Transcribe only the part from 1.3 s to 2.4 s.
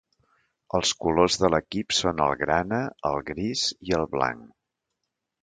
de l'equip són el